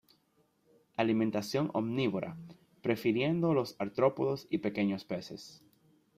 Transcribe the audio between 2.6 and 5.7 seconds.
prefiriendo los artrópodos y pequeños peces.